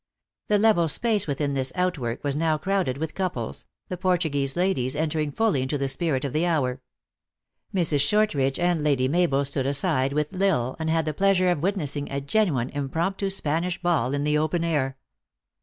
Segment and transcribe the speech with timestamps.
[0.47, 4.95] The level space within this outwork was now crowd ed with couples, the Portuguese ladies
[4.95, 6.81] entering fully into the spirit of the hour.
[7.71, 7.99] Mrs.
[8.01, 12.11] Shortridge and Lady Mabel stood aside, with L Isle, and had the pleasure of witnessing
[12.11, 14.97] a genuine impromptu Spanish ball in the open air.